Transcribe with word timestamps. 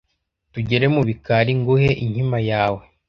tugere 0.53 0.85
mu 0.95 1.01
bikari 1.07 1.51
nguhe 1.59 1.89
inkima 2.05 2.37
yawe 2.49 2.83